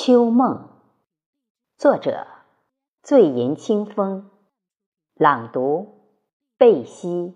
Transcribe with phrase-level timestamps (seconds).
[0.00, 0.68] 秋梦，
[1.76, 2.24] 作者：
[3.02, 4.30] 醉吟清风，
[5.16, 5.88] 朗读：
[6.56, 7.34] 贝西。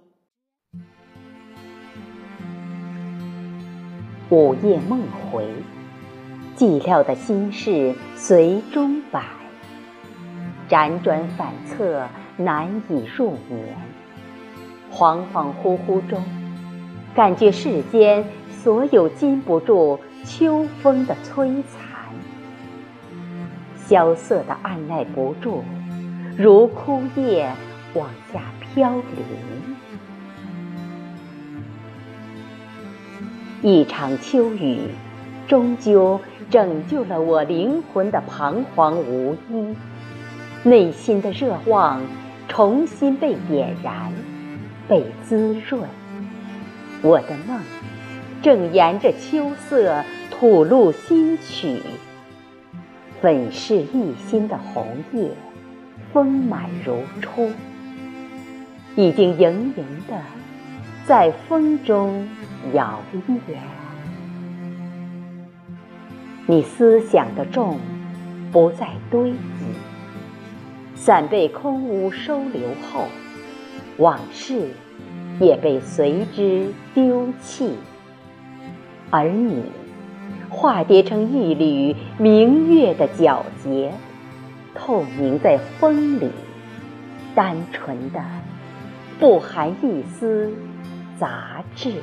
[4.31, 5.45] 午夜梦回，
[6.57, 9.25] 寂寥的心事随钟摆，
[10.69, 12.07] 辗转反侧，
[12.37, 13.77] 难以入眠。
[14.93, 16.23] 恍恍惚惚中，
[17.13, 21.92] 感觉世间所有禁不住秋风的摧残。
[23.93, 25.63] 萧瑟的按耐不住，
[26.35, 27.53] 如枯叶
[27.93, 29.77] 往下飘零。
[33.61, 34.79] 一场秋雨，
[35.47, 36.19] 终究
[36.49, 39.77] 拯救了我灵魂的彷徨无依，
[40.63, 42.01] 内心的热望
[42.49, 44.11] 重新被点燃，
[44.89, 45.83] 被滋润。
[47.03, 47.61] 我的梦，
[48.41, 51.83] 正沿着秋色吐露新曲。
[53.23, 55.31] 粉饰一新的红叶，
[56.13, 57.53] 丰满如初，
[58.97, 60.21] 已经盈盈的
[61.07, 62.29] 在风中
[62.73, 63.55] 摇曳。
[66.49, 67.79] 你思想的重
[68.51, 69.39] 不再堆积，
[70.97, 73.05] 伞被空屋收留后，
[73.99, 74.69] 往事
[75.39, 77.77] 也被随之丢弃，
[79.11, 79.63] 而你。
[80.53, 83.91] 化蝶成一缕明月的皎洁，
[84.75, 86.31] 透明在风里，
[87.35, 88.23] 单纯的，
[89.19, 90.53] 不含一丝
[91.19, 91.95] 杂质。